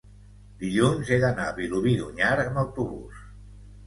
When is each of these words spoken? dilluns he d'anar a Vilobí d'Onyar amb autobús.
dilluns 0.61 1.11
he 1.15 1.19
d'anar 1.23 1.45
a 1.49 1.53
Vilobí 1.59 1.93
d'Onyar 1.99 2.31
amb 2.45 2.57
autobús. 2.63 3.21